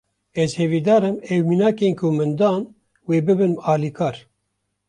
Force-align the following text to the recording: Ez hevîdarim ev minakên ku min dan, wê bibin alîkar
Ez 0.41 0.51
hevîdarim 0.59 1.17
ev 1.33 1.41
minakên 1.49 1.93
ku 1.99 2.07
min 2.17 2.31
dan, 2.39 2.61
wê 3.07 3.17
bibin 3.25 3.53
alîkar 3.71 4.15